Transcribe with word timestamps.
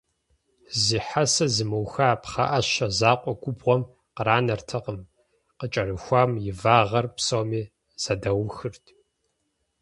Зи 0.83 0.99
хьэсэ 1.07 1.45
зымыуха 1.55 2.09
пхъэӀэщэ 2.21 2.87
закъуэ 2.97 3.33
губгъуэм 3.41 3.81
къранэртэкъым, 4.15 4.99
къыкӀэрыхуам 5.57 6.31
и 6.49 6.51
вагъэр 6.61 7.05
псоми 7.15 7.61
зэдаухырт. 8.01 8.85